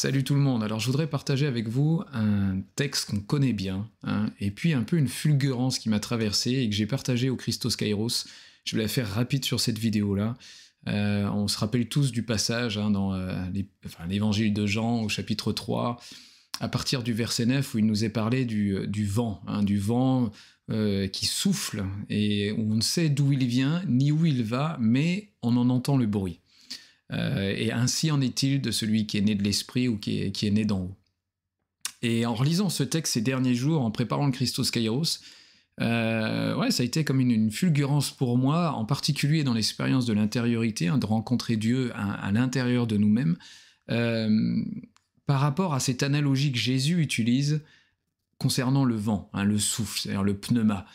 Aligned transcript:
Salut 0.00 0.22
tout 0.22 0.34
le 0.34 0.40
monde, 0.40 0.62
alors 0.62 0.78
je 0.78 0.86
voudrais 0.86 1.08
partager 1.08 1.44
avec 1.44 1.66
vous 1.66 2.04
un 2.12 2.60
texte 2.76 3.10
qu'on 3.10 3.18
connaît 3.18 3.52
bien, 3.52 3.90
hein, 4.04 4.30
et 4.38 4.52
puis 4.52 4.72
un 4.72 4.84
peu 4.84 4.96
une 4.96 5.08
fulgurance 5.08 5.80
qui 5.80 5.88
m'a 5.88 5.98
traversé 5.98 6.52
et 6.52 6.70
que 6.70 6.76
j'ai 6.76 6.86
partagé 6.86 7.30
au 7.30 7.34
Christos 7.34 7.74
Kairos. 7.74 8.28
Je 8.62 8.76
vais 8.76 8.82
la 8.82 8.88
faire 8.88 9.08
rapide 9.08 9.44
sur 9.44 9.58
cette 9.58 9.76
vidéo-là. 9.76 10.36
Euh, 10.86 11.28
on 11.30 11.48
se 11.48 11.58
rappelle 11.58 11.88
tous 11.88 12.12
du 12.12 12.22
passage 12.22 12.78
hein, 12.78 12.92
dans 12.92 13.12
euh, 13.12 13.44
l'évangile 14.08 14.54
de 14.54 14.66
Jean 14.66 15.02
au 15.02 15.08
chapitre 15.08 15.52
3, 15.52 16.00
à 16.60 16.68
partir 16.68 17.02
du 17.02 17.12
verset 17.12 17.46
9 17.46 17.74
où 17.74 17.78
il 17.78 17.86
nous 17.86 18.04
est 18.04 18.08
parlé 18.08 18.44
du, 18.44 19.04
vent, 19.04 19.42
hein, 19.48 19.64
du 19.64 19.80
vent 19.80 20.30
euh, 20.70 21.08
qui 21.08 21.26
souffle, 21.26 21.84
et 22.08 22.54
on 22.56 22.76
ne 22.76 22.82
sait 22.82 23.08
d'où 23.08 23.32
il 23.32 23.44
vient 23.48 23.82
ni 23.88 24.12
où 24.12 24.24
il 24.24 24.44
va, 24.44 24.76
mais 24.78 25.32
on 25.42 25.56
en 25.56 25.68
entend 25.70 25.96
le 25.96 26.06
bruit. 26.06 26.38
Euh, 27.12 27.54
et 27.56 27.72
ainsi 27.72 28.10
en 28.10 28.20
est-il 28.20 28.60
de 28.60 28.70
celui 28.70 29.06
qui 29.06 29.18
est 29.18 29.22
né 29.22 29.34
de 29.34 29.42
l'esprit 29.42 29.88
ou 29.88 29.96
qui 29.98 30.20
est, 30.20 30.50
né 30.50 30.64
d'en 30.64 30.80
haut. 30.80 30.96
Et 32.02 32.26
en 32.26 32.34
relisant 32.34 32.68
ce 32.68 32.82
texte 32.82 33.14
ces 33.14 33.20
derniers 33.20 33.54
jours, 33.54 33.82
en 33.82 33.90
préparant 33.90 34.26
le 34.26 34.32
Christos 34.32 34.70
Kairos, 34.70 35.20
euh, 35.80 36.56
ouais, 36.56 36.70
ça 36.70 36.82
a 36.82 36.86
été 36.86 37.04
comme 37.04 37.20
une, 37.20 37.50
fulgurance 37.50 38.10
pour 38.10 38.36
moi, 38.36 38.72
en 38.72 38.84
particulier 38.84 39.42
dans 39.44 39.54
l'expérience 39.54 40.06
de 40.06 40.12
l'intériorité, 40.12 40.88
hein, 40.88 40.98
de 40.98 41.06
rencontrer 41.06 41.56
Dieu 41.56 41.92
à, 41.94 42.30
l'intérieur 42.32 42.86
de 42.86 42.96
nous-mêmes, 42.96 43.36
euh, 43.90 44.62
par 45.26 45.40
rapport 45.40 45.74
à 45.74 45.80
cette 45.80 46.02
analogie 46.02 46.52
que 46.52 46.58
Jésus 46.58 47.00
utilise 47.00 47.62
concernant 48.38 48.84
le 48.84 48.96
vent, 48.96 49.30
hein, 49.32 49.44
le 49.44 49.58
souffle, 49.58 50.00
c'est-à-dire 50.00 50.22
le 50.22 50.36
pneuma, 50.36 50.86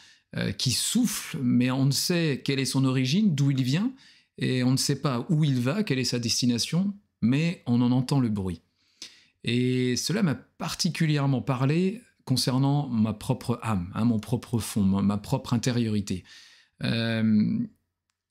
qui 0.57 0.71
souffle, 0.71 1.37
mais 1.43 1.69
on 1.69 1.85
ne 1.85 1.91
sait 1.91 2.41
quelle 2.43 2.59
est 2.59 2.65
son 2.65 2.85
origine, 2.85 3.35
d'où 3.35 3.51
il 3.51 3.61
vient, 3.61 3.93
et 4.37 4.63
on 4.63 4.71
ne 4.71 4.77
sait 4.77 5.01
pas 5.01 5.25
où 5.29 5.43
il 5.43 5.59
va, 5.59 5.83
quelle 5.83 5.99
est 5.99 6.03
sa 6.03 6.19
destination, 6.19 6.93
mais 7.21 7.63
on 7.65 7.81
en 7.81 7.91
entend 7.91 8.19
le 8.19 8.29
bruit. 8.29 8.61
Et 9.43 9.95
cela 9.95 10.23
m'a 10.23 10.35
particulièrement 10.35 11.41
parlé 11.41 12.01
concernant 12.25 12.87
ma 12.87 13.13
propre 13.13 13.59
âme, 13.61 13.91
hein, 13.93 14.05
mon 14.05 14.19
propre 14.19 14.59
fond, 14.59 14.83
ma, 14.83 15.17
propre 15.17 15.53
intériorité. 15.53 16.23
Euh, 16.83 17.59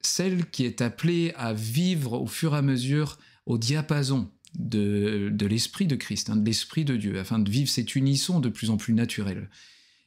celle 0.00 0.48
qui 0.50 0.64
est 0.64 0.80
appelée 0.80 1.32
à 1.36 1.52
vivre 1.52 2.20
au 2.20 2.26
fur 2.26 2.54
et 2.54 2.58
à 2.58 2.62
mesure 2.62 3.18
au 3.46 3.58
diapason 3.58 4.30
de, 4.58 5.34
l'esprit 5.40 5.86
de 5.86 5.96
Christ, 5.96 6.30
hein, 6.30 6.36
de 6.36 6.44
l'esprit 6.44 6.84
de 6.84 6.96
Dieu, 6.96 7.18
afin 7.18 7.38
de 7.38 7.50
vivre 7.50 7.70
cette 7.70 7.94
unisson 7.94 8.40
de 8.40 8.48
plus 8.48 8.70
en 8.70 8.76
plus 8.76 8.94
naturelle. 8.94 9.48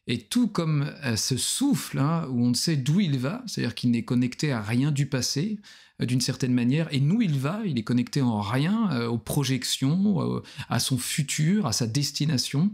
Et 0.08 0.20
tout 0.20 0.48
comme 0.48 0.94
euh, 1.03 1.16
ce 1.16 1.36
souffle, 1.36 2.00
hein, 2.00 2.28
où 2.30 2.44
on 2.44 2.50
ne 2.50 2.53
sait 2.53 2.75
d'où 2.75 3.00
il 3.00 3.17
va, 3.17 3.44
c'est-à-dire 3.48 3.73
qu'il 3.73 3.92
n'est 3.92 4.06
connecté 4.06 4.52
à 4.52 4.61
rien 4.61 4.92
du 4.92 5.08
passé, 5.08 5.59
euh, 6.02 6.06
d'une 6.06 6.22
certaine 6.22 6.53
manière, 6.53 6.94
et 6.94 7.00
nous 7.00 7.22
il 7.22 7.39
va, 7.39 7.61
il 7.66 7.80
est 7.80 7.84
connecté 7.84 8.22
en 8.22 8.39
rien 8.39 8.92
euh, 8.92 9.08
aux 9.08 9.17
projections, 9.17 10.44
à 10.70 10.80
son 10.80 10.98
futur, 10.98 11.66
à 11.66 11.72
sa 11.72 11.88
destination. 11.88 12.72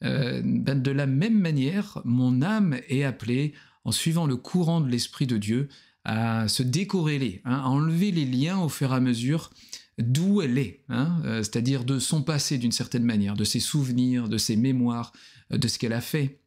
Ben, 0.00 0.80
de 0.80 0.90
la 0.92 1.06
même 1.06 1.36
manière, 1.36 2.00
mon 2.04 2.40
âme 2.40 2.78
est 2.88 3.02
appelée, 3.02 3.52
en 3.84 3.90
suivant 3.90 4.26
le 4.26 4.36
courant 4.36 4.80
de 4.80 4.88
l'Esprit 4.88 5.26
de 5.26 5.38
Dieu, 5.38 5.68
à 6.04 6.46
se 6.46 6.62
décorréler, 6.62 7.42
hein, 7.44 7.62
à 7.64 7.66
enlever 7.66 8.12
les 8.12 8.24
liens 8.24 8.60
au 8.60 8.68
fur 8.68 8.92
et 8.92 8.94
à 8.94 9.00
mesure 9.00 9.50
d'où 9.98 10.40
elle 10.40 10.56
est, 10.56 10.84
hein, 10.88 11.20
c'est-à-dire 11.38 11.84
de 11.84 11.98
son 11.98 12.22
passé 12.22 12.58
d'une 12.58 12.70
certaine 12.70 13.02
manière, 13.02 13.34
de 13.34 13.42
ses 13.42 13.58
souvenirs, 13.58 14.28
de 14.28 14.38
ses 14.38 14.54
mémoires, 14.54 15.12
de 15.50 15.66
ce 15.66 15.80
qu'elle 15.80 15.92
a 15.92 16.00
fait, 16.00 16.38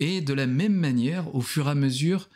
et 0.00 0.20
de 0.20 0.32
la 0.32 0.46
même 0.46 0.74
manière 0.74 1.34
au 1.34 1.40
fur 1.40 1.68
et 1.68 1.70
à 1.70 1.74
mesure 1.74 2.28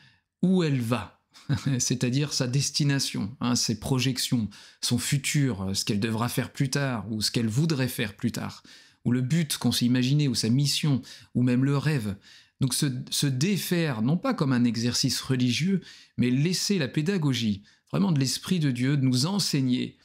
où 0.43 0.63
elle 0.63 0.81
va, 0.81 1.21
c'est-à-dire 1.79 2.33
sa 2.33 2.47
destination, 2.47 3.35
hein, 3.41 3.57
ses 3.57 3.81
projections, 3.81 4.49
son 4.83 4.99
futur, 4.99 5.71
ce 5.75 5.85
qu'elle 5.85 6.01
devra 6.01 6.29
faire 6.29 6.53
plus 6.53 6.71
tard, 6.71 7.11
ou 7.11 7.23
ce 7.23 7.31
qu'elle 7.31 7.49
voudrait 7.49 7.89
faire 7.89 8.15
plus 8.15 8.33
tard, 8.33 8.63
ou 9.05 9.13
le 9.13 9.21
but 9.21 9.57
qu'on 9.57 9.73
s'est 9.73 9.87
imaginé, 9.87 10.29
ou 10.29 10.35
sa 10.35 10.49
mission, 10.49 11.03
ou 11.35 11.43
même 11.43 11.65
le 11.65 11.77
rêve. 11.77 12.17
Donc 12.61 12.73
se, 12.73 13.27
défaire, 13.27 14.03
non 14.03 14.17
pas 14.17 14.33
comme 14.33 14.53
un 14.53 14.65
exercice 14.65 15.21
religieux, 15.21 15.81
mais 16.17 16.31
laisser 16.31 16.79
la 16.79 16.89
pédagogie, 16.89 17.63
vraiment 17.91 18.13
de 18.13 18.21
l'Esprit 18.21 18.59
de 18.59 18.71
Dieu, 18.71 18.97
nous 18.97 19.27
enseigner 19.27 19.99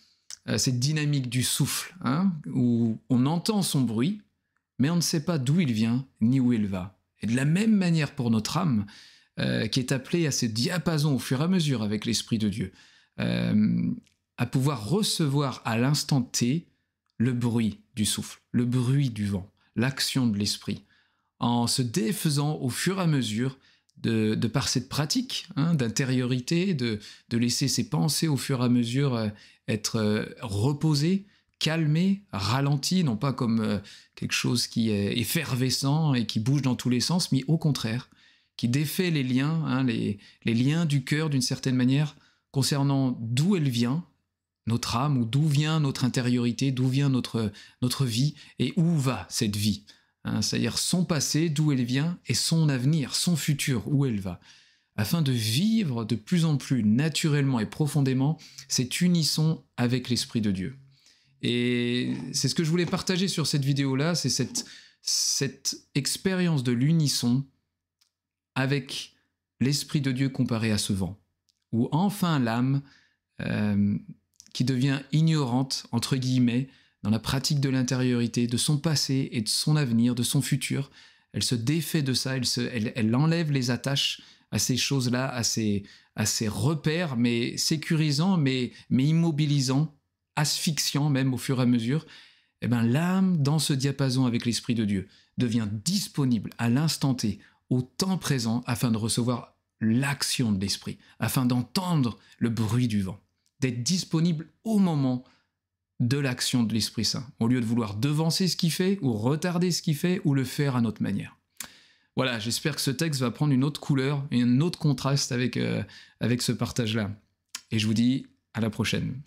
euh, 0.47 0.57
cette 0.57 0.79
dynamique 0.79 1.29
du 1.29 1.43
souffle, 1.43 1.95
hein, 2.01 2.33
où 2.53 2.97
on 3.09 3.25
entend 3.25 3.61
son 3.61 3.81
bruit, 3.81 4.21
mais 4.77 4.89
on 4.89 4.95
ne 4.95 5.01
sait 5.01 5.23
pas 5.23 5.37
d'où 5.37 5.59
il 5.59 5.73
vient, 5.73 6.05
ni 6.21 6.39
où 6.39 6.53
il 6.53 6.67
va. 6.67 6.98
Et 7.21 7.27
de 7.27 7.35
la 7.35 7.45
même 7.45 7.75
manière 7.75 8.15
pour 8.15 8.31
notre 8.31 8.57
âme, 8.57 8.85
euh, 9.39 9.67
qui 9.67 9.79
est 9.79 9.93
appelée 9.93 10.27
à 10.27 10.31
ce 10.31 10.45
diapason 10.45 11.15
au 11.15 11.19
fur 11.19 11.39
et 11.39 11.45
à 11.45 11.47
mesure 11.47 11.81
avec 11.81 12.05
l'Esprit 12.05 12.37
de 12.37 12.49
Dieu, 12.49 12.73
euh, 13.19 13.89
à 14.37 14.45
pouvoir 14.45 14.89
recevoir 14.89 15.61
à 15.63 15.77
l'instant 15.77 16.21
T 16.21 16.67
le 17.17 17.31
bruit 17.31 17.79
du 17.95 18.05
souffle, 18.05 18.41
le 18.51 18.65
bruit 18.65 19.09
du 19.09 19.25
vent, 19.25 19.49
l'action 19.77 20.27
de 20.27 20.37
l'Esprit, 20.37 20.83
en 21.39 21.67
se 21.67 21.81
défaisant 21.81 22.57
au 22.57 22.69
fur 22.69 22.99
et 22.99 23.03
à 23.03 23.07
mesure 23.07 23.57
de, 23.97 24.35
par 24.47 24.67
cette 24.67 24.89
pratique 24.89 25.47
hein, 25.55 25.73
d'intériorité, 25.73 26.73
de, 26.73 26.99
laisser 27.31 27.69
ses 27.69 27.89
pensées 27.89 28.27
au 28.27 28.37
fur 28.37 28.61
et 28.61 28.65
à 28.65 28.69
mesure 28.69 29.15
euh, 29.15 29.29
être 29.69 30.27
reposées, 30.41 31.27
calmé, 31.59 32.23
ralenti, 32.31 33.03
non 33.03 33.17
pas 33.17 33.33
comme 33.33 33.59
euh, 33.59 33.79
quelque 34.15 34.33
chose 34.33 34.67
qui 34.67 34.89
est 34.89 35.17
effervescent 35.17 36.13
et 36.13 36.25
qui 36.25 36.39
bouge 36.39 36.61
dans 36.61 36.75
tous 36.75 36.89
les 36.89 37.01
sens, 37.01 37.31
mais 37.31 37.43
au 37.47 37.57
contraire, 37.57 38.09
qui 38.57 38.67
défait 38.67 39.11
les 39.11 39.23
liens, 39.23 39.63
hein, 39.65 39.83
les, 39.83 40.19
liens 40.45 40.85
du 40.85 41.03
cœur 41.03 41.29
d'une 41.29 41.41
certaine 41.41 41.75
manière, 41.75 42.15
concernant 42.51 43.17
d'où 43.21 43.55
elle 43.55 43.69
vient, 43.69 44.03
notre 44.67 44.95
âme, 44.95 45.17
ou 45.17 45.25
d'où 45.25 45.47
vient 45.47 45.79
notre 45.79 46.03
intériorité, 46.05 46.71
d'où 46.71 46.87
vient 46.87 47.09
notre, 47.09 47.51
notre 47.81 48.05
vie, 48.05 48.35
et 48.59 48.73
où 48.75 48.97
va 48.97 49.25
cette 49.29 49.55
vie. 49.55 49.83
Hein, 50.23 50.41
c'est-à-dire 50.41 50.77
son 50.77 51.05
passé, 51.05 51.49
d'où 51.49 51.71
elle 51.71 51.83
vient, 51.83 52.17
et 52.27 52.33
son 52.33 52.69
avenir, 52.69 53.15
son 53.15 53.35
futur, 53.35 53.83
où 53.87 54.05
elle 54.05 54.19
va 54.19 54.39
afin 54.99 55.21
de 55.21 55.31
vivre 55.31 56.03
de 56.03 56.15
plus 56.15 56.43
en 56.43 56.57
plus 56.57 56.83
naturellement 56.83 57.61
et 57.61 57.65
profondément 57.65 58.37
cette 58.67 58.99
unisson 58.99 59.63
avec 59.77 60.09
l'Esprit 60.09 60.41
de 60.41 60.51
Dieu. 60.51 60.75
Et 61.41 62.13
c'est 62.33 62.47
ce 62.47 62.55
que 62.55 62.63
je 62.63 62.69
voulais 62.69 62.85
partager 62.85 63.27
sur 63.27 63.47
cette 63.47 63.63
vidéo-là, 63.63 64.15
c'est 64.15 64.29
cette, 64.29 64.65
cette 65.01 65.77
expérience 65.95 66.63
de 66.63 66.71
l'unisson 66.71 67.45
avec 68.55 69.13
l'Esprit 69.59 70.01
de 70.01 70.11
Dieu 70.11 70.29
comparé 70.29 70.71
à 70.71 70.77
ce 70.77 70.93
vent, 70.93 71.19
où 71.71 71.87
enfin 71.91 72.39
l'âme, 72.39 72.81
euh, 73.41 73.97
qui 74.53 74.63
devient 74.63 74.99
ignorante, 75.11 75.85
entre 75.91 76.17
guillemets, 76.17 76.67
dans 77.03 77.09
la 77.09 77.19
pratique 77.19 77.61
de 77.61 77.69
l'intériorité, 77.69 78.47
de 78.47 78.57
son 78.57 78.77
passé 78.77 79.29
et 79.31 79.41
de 79.41 79.47
son 79.47 79.75
avenir, 79.75 80.15
de 80.15 80.23
son 80.23 80.41
futur, 80.41 80.91
elle 81.31 81.43
se 81.43 81.55
défait 81.55 82.01
de 82.01 82.13
ça, 82.13 82.35
elle, 82.35 82.91
elle 82.95 83.15
enlève 83.15 83.51
les 83.51 83.71
attaches 83.71 84.21
à 84.51 84.59
ces 84.59 84.77
choses-là, 84.77 85.29
à 85.29 85.43
ces, 85.43 85.83
à 86.15 86.25
ces 86.25 86.47
repères, 86.47 87.15
mais 87.15 87.55
sécurisants, 87.57 88.37
mais, 88.37 88.71
mais 88.89 89.05
immobilisants, 89.05 89.95
asphyxiant 90.39 91.09
même 91.09 91.33
au 91.33 91.37
fur 91.37 91.59
et 91.59 91.63
à 91.63 91.65
mesure, 91.65 92.05
eh 92.61 92.67
ben, 92.67 92.83
l'âme, 92.83 93.37
dans 93.37 93.59
ce 93.59 93.73
diapason 93.73 94.25
avec 94.25 94.45
l'Esprit 94.45 94.75
de 94.75 94.85
Dieu, 94.85 95.07
devient 95.37 95.67
disponible 95.71 96.49
à 96.57 96.69
l'instant 96.69 97.13
T, 97.13 97.39
au 97.69 97.81
temps 97.81 98.17
présent, 98.17 98.63
afin 98.65 98.91
de 98.91 98.97
recevoir 98.97 99.55
l'action 99.81 100.51
de 100.51 100.59
l'Esprit, 100.59 100.97
afin 101.19 101.45
d'entendre 101.45 102.17
le 102.37 102.49
bruit 102.49 102.87
du 102.87 103.01
vent, 103.01 103.19
d'être 103.59 103.83
disponible 103.83 104.47
au 104.63 104.79
moment 104.79 105.23
de 105.99 106.17
l'action 106.17 106.63
de 106.63 106.73
l'Esprit 106.73 107.05
Saint, 107.05 107.27
au 107.39 107.47
lieu 107.47 107.59
de 107.59 107.65
vouloir 107.65 107.95
devancer 107.95 108.47
ce 108.47 108.55
qu'il 108.55 108.71
fait, 108.71 108.97
ou 109.01 109.13
retarder 109.13 109.71
ce 109.71 109.81
qu'il 109.81 109.95
fait, 109.95 110.21
ou 110.23 110.33
le 110.33 110.45
faire 110.45 110.75
à 110.75 110.81
notre 110.81 111.03
manière. 111.03 111.37
Voilà, 112.15 112.39
j'espère 112.39 112.75
que 112.75 112.81
ce 112.81 112.91
texte 112.91 113.21
va 113.21 113.31
prendre 113.31 113.53
une 113.53 113.63
autre 113.63 113.79
couleur 113.79 114.25
un 114.31 114.61
autre 114.61 114.79
contraste 114.79 115.31
avec, 115.31 115.57
euh, 115.57 115.83
avec 116.19 116.41
ce 116.41 116.51
partage-là. 116.51 117.11
Et 117.71 117.79
je 117.79 117.87
vous 117.87 117.93
dis 117.93 118.25
à 118.53 118.61
la 118.61 118.69
prochaine. 118.69 119.21